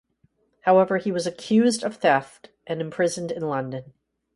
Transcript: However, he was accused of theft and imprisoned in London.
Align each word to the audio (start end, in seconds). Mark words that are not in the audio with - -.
However, 0.61 0.97
he 0.97 1.11
was 1.11 1.27
accused 1.27 1.83
of 1.83 1.97
theft 1.97 2.49
and 2.65 2.81
imprisoned 2.81 3.31
in 3.31 3.43
London. 3.47 3.93